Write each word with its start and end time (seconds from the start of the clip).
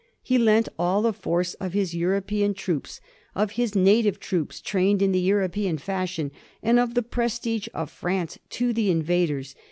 He 0.23 0.39
lent 0.39 0.67
all 0.79 1.03
the 1.03 1.13
force 1.13 1.53
of 1.59 1.73
his 1.73 1.93
European 1.93 2.55
troops, 2.55 3.01
of 3.35 3.51
his 3.51 3.75
native 3.75 4.19
troops 4.19 4.59
trained 4.59 4.99
in 4.99 5.11
the 5.11 5.19
European 5.19 5.77
fashion, 5.77 6.31
and 6.63 6.79
of 6.79 6.95
the 6.95 7.03
prestige 7.03 7.67
of 7.75 7.91
France 7.91 8.39
to 8.49 8.73
the 8.73 8.89
invaders. 8.89 9.53